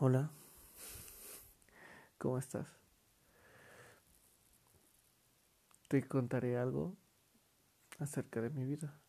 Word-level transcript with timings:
Hola, 0.00 0.28
¿cómo 2.18 2.36
estás? 2.36 2.66
Te 5.86 6.02
contaré 6.08 6.58
algo 6.58 6.96
acerca 8.00 8.40
de 8.40 8.50
mi 8.50 8.64
vida. 8.64 9.00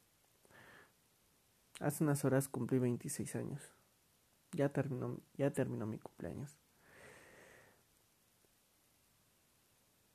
Hace 1.79 2.03
unas 2.03 2.23
horas 2.23 2.47
cumplí 2.47 2.77
26 2.77 3.35
años. 3.35 3.63
Ya 4.51 4.69
terminó, 4.69 5.19
ya 5.33 5.51
terminó 5.51 5.87
mi 5.87 5.97
cumpleaños. 5.97 6.55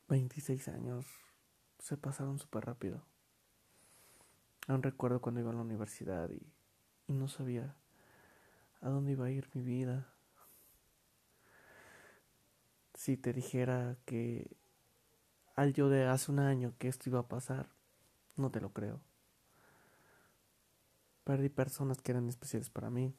26 0.08 0.68
años 0.68 1.04
se 1.80 1.96
pasaron 1.96 2.38
súper 2.38 2.66
rápido. 2.66 3.02
Aún 4.68 4.84
recuerdo 4.84 5.20
cuando 5.20 5.40
iba 5.40 5.50
a 5.50 5.54
la 5.54 5.62
universidad 5.62 6.30
y, 6.30 6.46
y 7.08 7.12
no 7.12 7.26
sabía 7.26 7.74
a 8.80 8.88
dónde 8.88 9.12
iba 9.12 9.26
a 9.26 9.30
ir 9.32 9.50
mi 9.52 9.62
vida 9.62 10.14
si 13.00 13.16
te 13.16 13.32
dijera 13.32 13.96
que 14.04 14.58
al 15.56 15.72
yo 15.72 15.88
de 15.88 16.04
hace 16.04 16.30
un 16.30 16.38
año 16.38 16.74
que 16.78 16.86
esto 16.86 17.08
iba 17.08 17.20
a 17.20 17.28
pasar, 17.28 17.70
no 18.36 18.50
te 18.50 18.60
lo 18.60 18.74
creo. 18.74 19.00
Perdí 21.24 21.48
personas 21.48 22.02
que 22.02 22.12
eran 22.12 22.28
especiales 22.28 22.68
para 22.68 22.90
mí. 22.90 23.14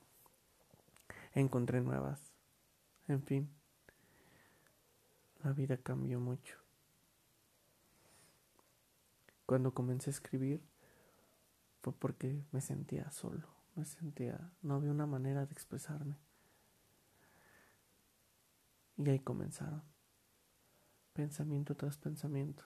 Encontré 1.34 1.81
nuevas. 1.81 2.31
En 3.07 3.23
fin, 3.23 3.49
la 5.44 5.52
vida 5.52 5.77
cambió 5.77 6.20
mucho. 6.20 6.59
Cuando 9.48 9.73
comencé 9.73 10.12
a 10.12 10.13
escribir 10.13 10.62
fue 11.82 11.91
porque 11.91 12.45
me 12.52 12.62
sentía 12.62 13.09
solo, 13.09 13.48
me 13.73 13.85
sentía, 13.85 14.54
no 14.62 14.76
había 14.76 14.91
una 14.91 15.07
manera 15.07 15.48
de 15.48 15.54
expresarme. 15.54 16.18
Y 19.04 19.10
ahí 19.10 19.20
comenzaron. 19.20 19.82
Pensamiento 21.13 21.76
tras 21.76 21.98
pensamiento. 21.98 22.63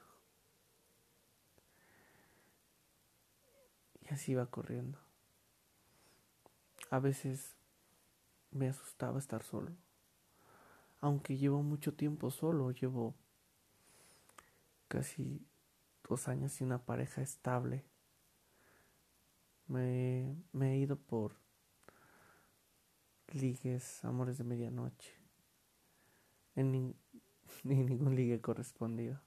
Y 4.02 4.14
así 4.14 4.33
iba 4.33 4.45
corriendo. 4.47 5.00
A 6.89 7.00
veces 7.00 7.56
me 8.52 8.67
asustaba 8.67 9.17
estar 9.17 9.44
solo. 9.44 9.72
Aunque 11.00 11.38
llevo 11.38 11.63
mucho 11.63 11.94
tiempo 11.94 12.30
solo, 12.31 12.72
llevo 12.72 13.16
casi 14.89 15.41
dos 16.08 16.28
años 16.28 16.52
sin 16.52 16.67
una 16.67 16.83
pareja 16.83 17.22
estable. 17.22 17.86
Me, 19.67 20.36
he 20.59 20.78
ido 20.78 20.97
por 20.97 21.38
ligues, 23.31 24.03
amores 24.03 24.38
de 24.38 24.44
medianoche 24.44 25.14
en 26.55 26.71
ni, 26.71 26.95
ni 27.63 27.83
ningún 27.83 28.15
ligue 28.15 28.41
correspondido. 28.41 29.21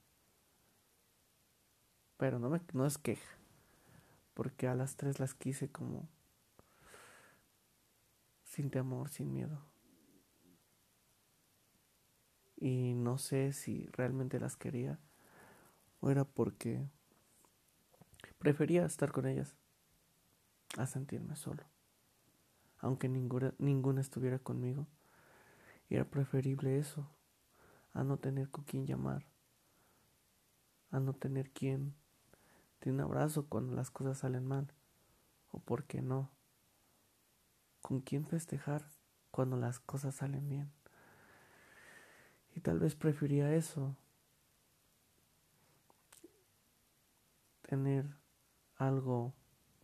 Pero 2.17 2.39
no, 2.39 2.49
me, 2.49 2.59
no 2.73 2.85
es 2.85 2.97
queja, 2.97 3.37
porque 4.33 4.67
a 4.67 4.75
las 4.75 4.97
tres 4.97 5.19
las 5.19 5.33
quise 5.33 5.69
como 5.69 6.09
sin 8.43 8.69
temor, 8.69 9.09
sin 9.09 9.31
miedo. 9.31 9.63
Y 12.57 12.93
no 12.93 13.17
sé 13.17 13.53
si 13.53 13.85
realmente 13.93 14.37
las 14.37 14.57
quería 14.57 14.99
o 16.01 16.09
era 16.09 16.25
porque 16.25 16.89
prefería 18.37 18.85
estar 18.85 19.13
con 19.13 19.25
ellas 19.25 19.55
a 20.77 20.85
sentirme 20.87 21.37
solo. 21.37 21.63
Aunque 22.79 23.07
ninguna, 23.07 23.53
ninguna 23.59 24.01
estuviera 24.01 24.39
conmigo, 24.39 24.87
era 25.89 26.03
preferible 26.03 26.77
eso 26.77 27.09
a 27.93 28.03
no 28.03 28.17
tener 28.17 28.49
con 28.49 28.63
quién 28.63 28.85
llamar, 28.85 29.25
a 30.91 30.99
no 30.99 31.13
tener 31.13 31.51
quien 31.51 31.95
te 32.79 32.91
un 32.91 33.01
abrazo 33.01 33.47
cuando 33.47 33.73
las 33.73 33.91
cosas 33.91 34.19
salen 34.19 34.45
mal, 34.45 34.73
o 35.51 35.59
por 35.59 35.85
qué 35.85 36.01
no, 36.01 36.31
con 37.81 38.01
quién 38.01 38.25
festejar 38.25 38.89
cuando 39.31 39.57
las 39.57 39.79
cosas 39.79 40.15
salen 40.15 40.47
bien. 40.47 40.71
Y 42.55 42.61
tal 42.61 42.79
vez 42.79 42.95
prefería 42.95 43.53
eso, 43.53 43.95
tener 47.61 48.05
algo 48.75 49.33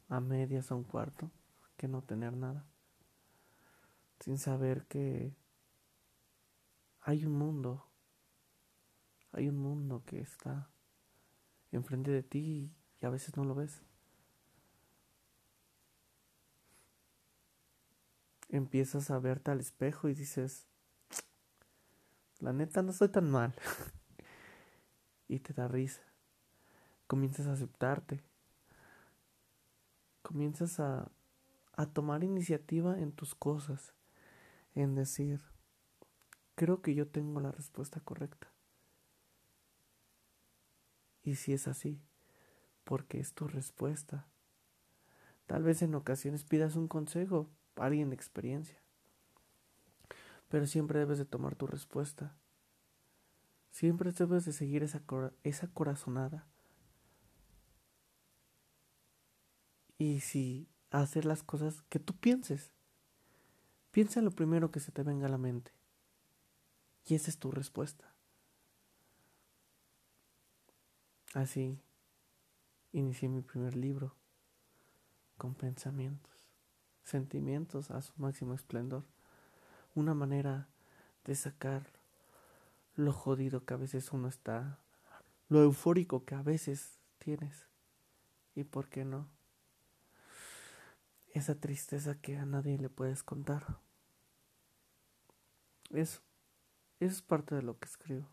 a 0.09 0.19
medias 0.19 0.71
a 0.71 0.75
un 0.75 0.83
cuarto, 0.83 1.31
que 1.77 1.87
no 1.87 2.01
tener 2.01 2.33
nada, 2.33 2.65
sin 4.19 4.37
saber 4.37 4.85
que 4.87 5.35
hay 7.01 7.25
un 7.25 7.33
mundo 7.33 7.85
hay 9.35 9.49
un 9.49 9.57
mundo 9.57 10.01
que 10.05 10.21
está 10.21 10.69
enfrente 11.71 12.09
de 12.09 12.23
ti 12.23 12.71
y 13.01 13.05
a 13.05 13.09
veces 13.09 13.35
no 13.35 13.43
lo 13.43 13.53
ves. 13.53 13.81
Empiezas 18.47 19.11
a 19.11 19.19
verte 19.19 19.51
al 19.51 19.59
espejo 19.59 20.07
y 20.07 20.13
dices, 20.13 20.67
la 22.39 22.53
neta 22.53 22.81
no 22.81 22.91
estoy 22.91 23.09
tan 23.09 23.29
mal. 23.29 23.53
y 25.27 25.39
te 25.39 25.53
da 25.53 25.67
risa. 25.67 26.01
Comienzas 27.07 27.47
a 27.47 27.53
aceptarte. 27.53 28.23
Comienzas 30.21 30.79
a, 30.79 31.11
a 31.73 31.85
tomar 31.87 32.23
iniciativa 32.23 32.97
en 32.99 33.11
tus 33.11 33.35
cosas. 33.35 33.93
En 34.75 34.95
decir, 34.95 35.41
creo 36.55 36.81
que 36.81 36.95
yo 36.95 37.07
tengo 37.07 37.41
la 37.41 37.51
respuesta 37.51 37.99
correcta. 37.99 38.54
Y 41.25 41.35
si 41.35 41.53
es 41.53 41.67
así, 41.67 41.99
porque 42.83 43.19
es 43.19 43.33
tu 43.33 43.47
respuesta. 43.47 44.27
Tal 45.47 45.63
vez 45.63 45.81
en 45.81 45.95
ocasiones 45.95 46.45
pidas 46.45 46.75
un 46.75 46.87
consejo 46.87 47.49
a 47.75 47.85
alguien 47.85 48.09
de 48.09 48.15
experiencia, 48.15 48.79
pero 50.49 50.67
siempre 50.67 50.99
debes 50.99 51.17
de 51.17 51.25
tomar 51.25 51.55
tu 51.55 51.65
respuesta. 51.65 52.37
Siempre 53.71 54.11
debes 54.11 54.45
de 54.45 54.53
seguir 54.53 54.83
esa, 54.83 55.01
esa 55.43 55.67
corazonada. 55.67 56.47
Y 59.97 60.19
si 60.19 60.69
hacer 60.91 61.25
las 61.25 61.41
cosas 61.41 61.81
que 61.89 61.99
tú 61.99 62.15
pienses, 62.15 62.71
piensa 63.89 64.19
en 64.19 64.25
lo 64.25 64.31
primero 64.31 64.71
que 64.71 64.79
se 64.79 64.91
te 64.91 65.01
venga 65.01 65.25
a 65.25 65.31
la 65.31 65.39
mente. 65.39 65.73
Y 67.05 67.15
esa 67.15 67.31
es 67.31 67.39
tu 67.39 67.51
respuesta. 67.51 68.14
Así 71.35 71.77
inicié 72.93 73.27
mi 73.27 73.41
primer 73.41 73.75
libro 73.75 74.15
con 75.37 75.53
pensamientos, 75.53 76.47
sentimientos 77.03 77.91
a 77.91 78.01
su 78.01 78.13
máximo 78.15 78.53
esplendor, 78.53 79.03
una 79.95 80.13
manera 80.13 80.69
de 81.25 81.35
sacar 81.35 81.87
lo 82.95 83.11
jodido 83.11 83.65
que 83.65 83.73
a 83.73 83.77
veces 83.77 84.13
uno 84.13 84.29
está, 84.29 84.79
lo 85.49 85.61
eufórico 85.61 86.23
que 86.23 86.35
a 86.35 86.41
veces 86.41 87.01
tienes 87.17 87.67
y 88.55 88.63
por 88.63 88.87
qué 88.87 89.03
no, 89.03 89.27
esa 91.33 91.59
tristeza 91.59 92.15
que 92.15 92.37
a 92.37 92.45
nadie 92.45 92.77
le 92.77 92.87
puedes 92.87 93.23
contar. 93.23 93.81
Eso, 95.89 96.21
eso 97.01 97.13
es 97.13 97.21
parte 97.21 97.55
de 97.55 97.61
lo 97.61 97.77
que 97.77 97.89
escribo 97.89 98.29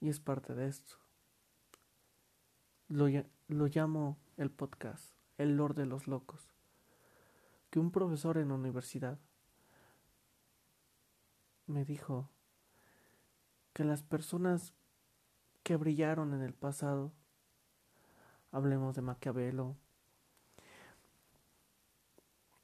y 0.00 0.10
es 0.10 0.20
parte 0.20 0.54
de 0.54 0.68
esto. 0.68 1.09
Lo, 2.90 3.06
lo 3.46 3.66
llamo 3.68 4.18
el 4.36 4.50
podcast, 4.50 5.14
el 5.38 5.56
Lord 5.56 5.76
de 5.76 5.86
los 5.86 6.08
Locos, 6.08 6.52
que 7.70 7.78
un 7.78 7.92
profesor 7.92 8.36
en 8.36 8.48
la 8.48 8.54
universidad 8.54 9.16
me 11.68 11.84
dijo 11.84 12.28
que 13.72 13.84
las 13.84 14.02
personas 14.02 14.74
que 15.62 15.76
brillaron 15.76 16.34
en 16.34 16.42
el 16.42 16.52
pasado, 16.52 17.12
hablemos 18.50 18.96
de 18.96 19.02
Maquiavelo, 19.02 19.76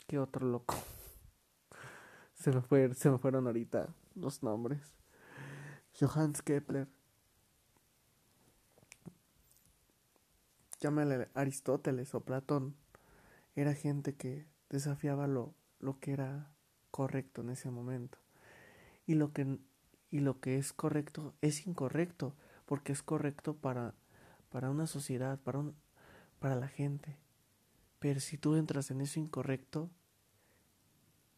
que 0.09 0.19
otro 0.19 0.45
loco, 0.45 0.75
se 2.35 2.51
me, 2.51 2.63
fue, 2.63 2.93
se 2.95 3.11
me 3.11 3.19
fueron 3.19 3.47
ahorita 3.47 3.95
los 4.17 4.43
nombres, 4.43 4.93
Johannes 6.01 6.43
Kepler, 6.43 6.89
llámale 10.81 11.29
Aristóteles 11.35 12.15
o 12.15 12.21
Platón, 12.21 12.77
era 13.55 13.75
gente 13.75 14.15
que 14.15 14.47
desafiaba 14.69 15.27
lo, 15.27 15.55
lo 15.81 15.99
que 15.99 16.13
era 16.13 16.51
correcto 16.91 17.43
en 17.43 17.51
ese 17.51 17.71
momento. 17.71 18.19
Y 19.07 19.15
lo 19.15 19.33
que, 19.33 19.59
y 20.11 20.21
lo 20.21 20.41
que 20.41 20.59
es 20.59 20.73
correcto 20.73 21.35
es 21.41 21.67
incorrecto, 21.67 22.35
porque 22.67 22.93
es 22.93 23.03
correcto 23.03 23.55
para, 23.55 23.95
para 24.51 24.71
una 24.71 24.87
sociedad, 24.87 25.39
para, 25.39 25.59
un, 25.59 25.77
para 26.39 26.57
la 26.57 26.69
gente. 26.69 27.17
Pero 27.99 28.21
si 28.21 28.37
tú 28.37 28.57
entras 28.57 28.91
en 28.91 29.01
eso 29.01 29.21
incorrecto, 29.21 29.91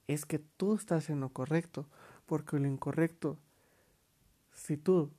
es 0.06 0.24
que 0.24 0.38
tú 0.38 0.74
estás 0.74 1.10
en 1.10 1.20
lo 1.20 1.28
correcto, 1.28 1.86
porque 2.26 2.58
lo 2.58 2.66
incorrecto, 2.66 3.38
si 4.52 4.76
tú 4.76 5.12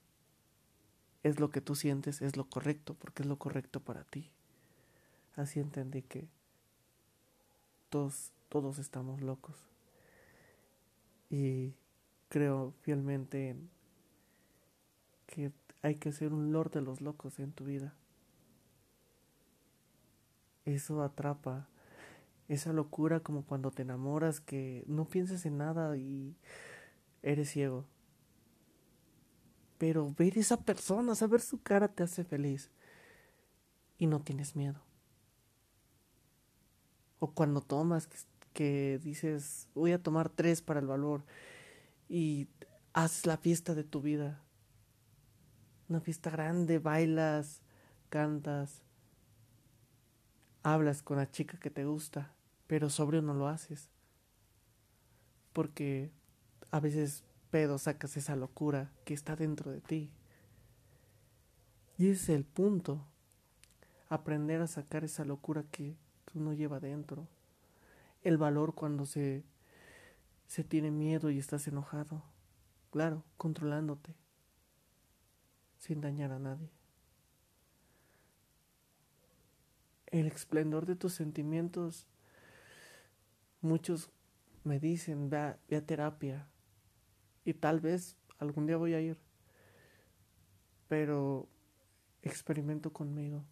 es 1.23 1.39
lo 1.39 1.49
que 1.49 1.61
tú 1.61 1.75
sientes, 1.75 2.21
es 2.21 2.37
lo 2.37 2.45
correcto, 2.45 2.95
porque 2.95 3.23
es 3.23 3.29
lo 3.29 3.37
correcto 3.37 3.79
para 3.79 4.03
ti. 4.03 4.29
Así 5.35 5.59
entendí 5.59 6.01
que 6.01 6.27
todos, 7.89 8.31
todos 8.49 8.79
estamos 8.79 9.21
locos. 9.21 9.55
Y 11.29 11.73
creo 12.29 12.73
fielmente 12.81 13.49
en 13.49 13.69
que 15.27 15.51
hay 15.81 15.95
que 15.95 16.11
ser 16.11 16.33
un 16.33 16.51
lord 16.51 16.71
de 16.71 16.81
los 16.81 17.01
locos 17.01 17.39
en 17.39 17.51
tu 17.51 17.65
vida. 17.65 17.93
Eso 20.65 21.01
atrapa 21.03 21.67
esa 22.47 22.73
locura 22.73 23.19
como 23.19 23.43
cuando 23.43 23.71
te 23.71 23.83
enamoras 23.83 24.41
que 24.41 24.83
no 24.87 25.05
piensas 25.05 25.45
en 25.45 25.57
nada 25.57 25.95
y 25.97 26.35
eres 27.21 27.49
ciego. 27.51 27.85
Pero 29.79 30.13
ver 30.15 30.37
esa 30.37 30.61
persona, 30.61 31.15
saber 31.15 31.41
su 31.41 31.63
cara 31.63 31.87
te 31.87 32.03
hace 32.03 32.23
feliz 32.23 32.69
y 33.97 34.05
no 34.05 34.21
tienes 34.21 34.55
miedo. 34.55 34.79
O 37.17 37.31
cuando 37.31 37.61
tomas 37.61 38.07
que, 38.53 38.99
dices 39.03 39.67
voy 39.73 39.93
a 39.93 40.03
tomar 40.03 40.29
tres 40.29 40.61
para 40.61 40.79
el 40.79 40.85
valor 40.85 41.23
y 42.07 42.47
haces 42.93 43.25
la 43.25 43.37
fiesta 43.37 43.73
de 43.73 43.83
tu 43.83 44.01
vida. 44.01 44.43
Una 45.87 45.99
fiesta 45.99 46.29
grande, 46.29 46.77
bailas, 46.77 47.63
cantas, 48.09 48.83
hablas 50.61 51.01
con 51.01 51.17
la 51.17 51.31
chica 51.31 51.57
que 51.57 51.71
te 51.71 51.85
gusta 51.85 52.35
pero 52.69 52.91
sobrio 52.91 53.23
no 53.23 53.33
lo 53.33 53.47
haces. 53.47 53.89
Porque 55.53 56.11
a 56.69 56.79
veces 56.79 57.23
pedo 57.51 57.77
sacas 57.77 58.17
esa 58.17 58.35
locura 58.35 58.91
que 59.05 59.13
está 59.13 59.35
dentro 59.35 59.71
de 59.71 59.81
ti. 59.81 60.11
Y 61.97 62.09
ese 62.09 62.21
es 62.21 62.29
el 62.29 62.45
punto. 62.45 63.05
Aprender 64.09 64.61
a 64.61 64.67
sacar 64.67 65.03
esa 65.03 65.25
locura 65.25 65.63
que, 65.71 65.95
que 66.25 66.39
uno 66.39 66.53
lleva 66.53 66.79
dentro. 66.79 67.27
El 68.23 68.37
valor 68.37 68.73
cuando 68.73 69.05
se, 69.05 69.43
se 70.47 70.63
tiene 70.63 70.91
miedo 70.91 71.29
y 71.29 71.39
estás 71.39 71.67
enojado. 71.67 72.23
Claro, 72.91 73.23
controlándote. 73.37 74.15
Sin 75.77 76.01
dañar 76.01 76.31
a 76.31 76.39
nadie. 76.39 76.69
El 80.07 80.25
esplendor 80.27 80.85
de 80.85 80.95
tus 80.95 81.13
sentimientos 81.13 82.07
Muchos 83.61 84.09
me 84.63 84.79
dicen, 84.79 85.29
ve 85.29 85.37
a, 85.37 85.59
ve 85.67 85.77
a 85.77 85.85
terapia. 85.85 86.47
Y 87.49 87.55
tal 87.55 87.79
vez 87.79 88.15
algún 88.37 88.67
día 88.67 88.77
voy 88.77 88.93
a 88.93 89.01
ir. 89.01 89.17
Pero 90.87 91.49
experimento 92.21 92.93
conmigo 92.93 93.43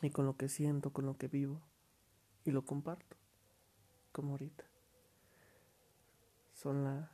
y 0.00 0.08
con 0.08 0.24
lo 0.24 0.38
que 0.38 0.48
siento, 0.48 0.94
con 0.94 1.04
lo 1.04 1.18
que 1.18 1.28
vivo. 1.28 1.60
Y 2.46 2.52
lo 2.52 2.64
comparto, 2.64 3.18
como 4.12 4.30
ahorita. 4.30 4.64
Son, 6.54 6.84
la, 6.84 7.12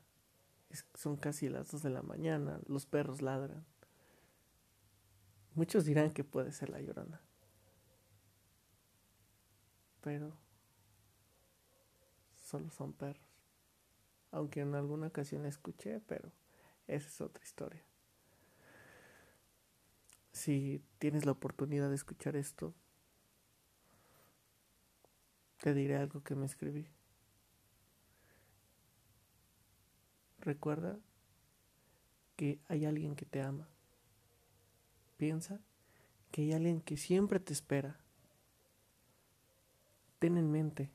son 0.94 1.16
casi 1.16 1.48
las 1.48 1.72
dos 1.72 1.82
de 1.82 1.90
la 1.90 2.02
mañana, 2.02 2.60
los 2.68 2.86
perros 2.86 3.20
ladran. 3.20 3.66
Muchos 5.56 5.84
dirán 5.84 6.12
que 6.12 6.22
puede 6.22 6.52
ser 6.52 6.70
la 6.70 6.80
llorona. 6.80 7.20
Pero 10.00 10.32
solo 12.36 12.70
son 12.70 12.92
perros. 12.92 13.31
Aunque 14.32 14.60
en 14.60 14.74
alguna 14.74 15.06
ocasión 15.06 15.46
escuché, 15.46 16.00
pero 16.00 16.32
esa 16.88 17.06
es 17.06 17.20
otra 17.20 17.44
historia. 17.44 17.84
Si 20.32 20.82
tienes 20.98 21.26
la 21.26 21.32
oportunidad 21.32 21.90
de 21.90 21.94
escuchar 21.94 22.36
esto, 22.36 22.74
te 25.58 25.74
diré 25.74 25.96
algo 25.96 26.24
que 26.24 26.34
me 26.34 26.46
escribí. 26.46 26.88
Recuerda 30.40 30.98
que 32.34 32.58
hay 32.66 32.86
alguien 32.86 33.14
que 33.14 33.26
te 33.26 33.42
ama. 33.42 33.68
Piensa 35.18 35.60
que 36.32 36.42
hay 36.42 36.52
alguien 36.52 36.80
que 36.80 36.96
siempre 36.96 37.38
te 37.38 37.52
espera. 37.52 38.00
Ten 40.18 40.38
en 40.38 40.50
mente 40.50 40.90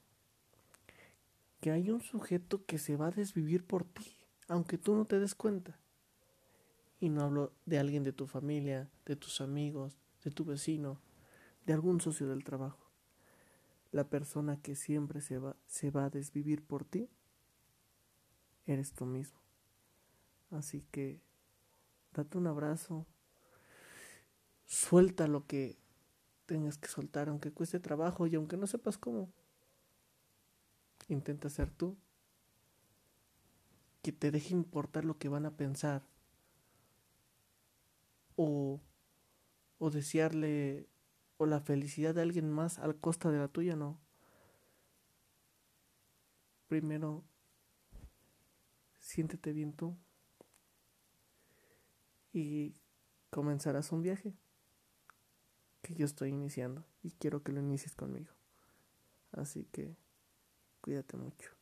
hay 1.69 1.89
un 1.89 2.01
sujeto 2.01 2.65
que 2.65 2.77
se 2.77 2.95
va 2.95 3.07
a 3.07 3.11
desvivir 3.11 3.65
por 3.65 3.83
ti, 3.83 4.15
aunque 4.47 4.77
tú 4.77 4.95
no 4.95 5.05
te 5.05 5.19
des 5.19 5.35
cuenta. 5.35 5.79
Y 6.99 7.09
no 7.09 7.21
hablo 7.21 7.53
de 7.65 7.79
alguien 7.79 8.03
de 8.03 8.13
tu 8.13 8.27
familia, 8.27 8.89
de 9.05 9.15
tus 9.15 9.41
amigos, 9.41 9.97
de 10.23 10.31
tu 10.31 10.45
vecino, 10.45 10.99
de 11.65 11.73
algún 11.73 12.01
socio 12.01 12.27
del 12.27 12.43
trabajo. 12.43 12.91
La 13.91 14.09
persona 14.09 14.61
que 14.61 14.75
siempre 14.75 15.21
se 15.21 15.37
va, 15.37 15.55
se 15.67 15.91
va 15.91 16.05
a 16.05 16.09
desvivir 16.09 16.63
por 16.63 16.85
ti, 16.85 17.09
eres 18.65 18.93
tú 18.93 19.05
mismo. 19.05 19.39
Así 20.51 20.83
que 20.91 21.21
date 22.13 22.37
un 22.37 22.47
abrazo, 22.47 23.05
suelta 24.65 25.27
lo 25.27 25.45
que 25.45 25.77
tengas 26.45 26.77
que 26.77 26.87
soltar, 26.87 27.29
aunque 27.29 27.51
cueste 27.51 27.79
trabajo 27.79 28.27
y 28.27 28.35
aunque 28.35 28.57
no 28.57 28.67
sepas 28.67 28.97
cómo. 28.97 29.29
Intenta 31.07 31.49
ser 31.49 31.71
tú. 31.71 31.97
Que 34.01 34.11
te 34.11 34.31
deje 34.31 34.53
importar 34.53 35.05
lo 35.05 35.17
que 35.17 35.29
van 35.29 35.45
a 35.45 35.55
pensar. 35.55 36.03
O, 38.35 38.79
o 39.79 39.89
desearle 39.89 40.87
o 41.37 41.45
la 41.45 41.59
felicidad 41.59 42.15
de 42.15 42.21
alguien 42.21 42.51
más 42.51 42.79
al 42.79 42.99
costa 42.99 43.31
de 43.31 43.39
la 43.39 43.47
tuya, 43.47 43.75
no. 43.75 43.99
Primero, 46.67 47.23
siéntete 48.99 49.53
bien 49.53 49.73
tú 49.73 49.95
y 52.33 52.75
comenzarás 53.29 53.91
un 53.91 54.01
viaje 54.01 54.33
que 55.81 55.95
yo 55.95 56.05
estoy 56.05 56.29
iniciando 56.29 56.85
y 57.01 57.11
quiero 57.11 57.41
que 57.41 57.51
lo 57.51 57.61
inicies 57.61 57.95
conmigo. 57.95 58.33
Así 59.31 59.65
que 59.71 59.95
Cuídate 60.87 61.17
mucho. 61.17 61.56